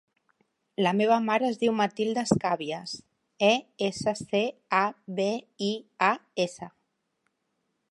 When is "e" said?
3.49-3.51